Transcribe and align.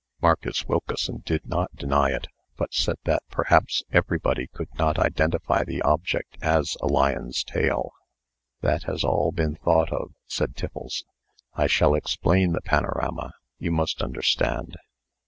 Marcus 0.19 0.65
Wilkeson 0.67 1.21
did 1.27 1.45
not 1.45 1.75
deny 1.75 2.09
it, 2.09 2.25
but 2.57 2.73
said 2.73 2.95
that 3.03 3.21
perhaps 3.29 3.83
everybody 3.91 4.47
could 4.47 4.73
not 4.79 4.97
identify 4.97 5.63
the 5.63 5.79
object 5.83 6.39
as 6.41 6.75
a 6.81 6.87
lion's 6.87 7.43
tail. 7.43 7.91
"That 8.61 8.85
has 8.85 9.03
all 9.03 9.31
been 9.31 9.53
thought 9.57 9.91
of," 9.93 10.13
said 10.25 10.55
Tiffles. 10.55 11.03
"I 11.53 11.67
shall 11.67 11.93
explain 11.93 12.53
the 12.53 12.61
panorama, 12.61 13.33
you 13.59 13.69
must 13.69 14.01
understand. 14.01 14.75